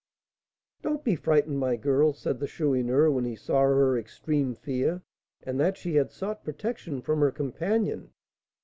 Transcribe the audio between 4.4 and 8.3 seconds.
fear, and that she had sought protection from her companion.